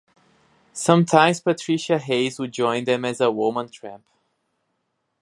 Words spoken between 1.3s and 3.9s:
Patricia Hayes would join them as a woman